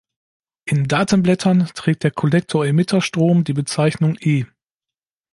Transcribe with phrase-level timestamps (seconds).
[0.65, 4.47] In Datenblättern trägt der Kollektor-Emitter-Strom die Bezeichnung "I".